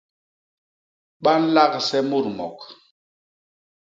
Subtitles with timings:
[1.23, 2.57] Ba nlagse mut mok.